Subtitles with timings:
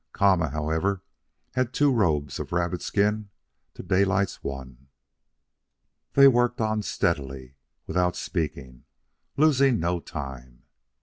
[0.13, 1.03] Kama, however,
[1.53, 3.29] had two robes of rabbit skin
[3.75, 4.87] to Daylight's one.
[6.13, 7.53] They worked on steadily,
[7.85, 8.85] without speaking,
[9.37, 10.63] losing no time.